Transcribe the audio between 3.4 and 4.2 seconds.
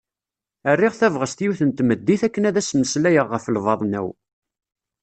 lbaḍna-w.